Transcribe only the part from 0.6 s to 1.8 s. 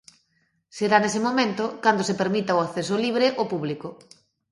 Será nese momento